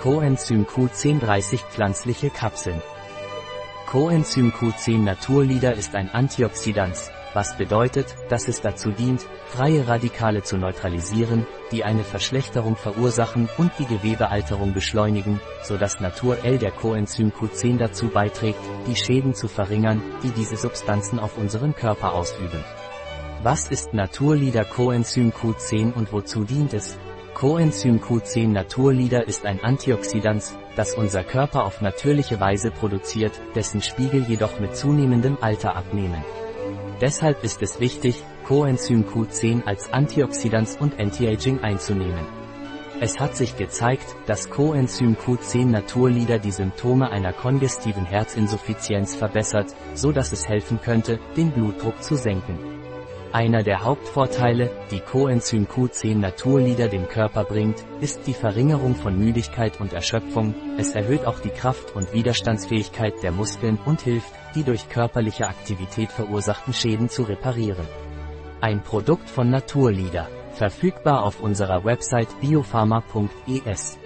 [0.00, 2.80] Coenzym Q1030 pflanzliche Kapseln.
[3.88, 10.56] Coenzym Q10 Naturleader ist ein Antioxidans, was bedeutet, dass es dazu dient, freie Radikale zu
[10.56, 17.32] neutralisieren, die eine Verschlechterung verursachen und die Gewebealterung beschleunigen, so dass Natur L der Coenzym
[17.32, 22.62] Q10 dazu beiträgt, die Schäden zu verringern, die diese Substanzen auf unseren Körper ausüben.
[23.42, 26.96] Was ist Naturleader Coenzym Q10 und wozu dient es?
[27.38, 30.42] Coenzym Q10 Naturleader ist ein Antioxidant,
[30.74, 36.24] das unser Körper auf natürliche Weise produziert, dessen Spiegel jedoch mit zunehmendem Alter abnehmen.
[37.00, 42.26] Deshalb ist es wichtig, Coenzym Q10 als Antioxidant und Anti-Aging einzunehmen.
[43.00, 50.10] Es hat sich gezeigt, dass Coenzym Q10 Naturleader die Symptome einer kongestiven Herzinsuffizienz verbessert, so
[50.10, 52.77] dass es helfen könnte, den Blutdruck zu senken.
[53.32, 59.78] Einer der Hauptvorteile, die Coenzym Q10 Naturleader dem Körper bringt, ist die Verringerung von Müdigkeit
[59.80, 64.88] und Erschöpfung, es erhöht auch die Kraft und Widerstandsfähigkeit der Muskeln und hilft, die durch
[64.88, 67.86] körperliche Aktivität verursachten Schäden zu reparieren.
[68.62, 73.98] Ein Produkt von Naturleader, verfügbar auf unserer Website biopharma.es.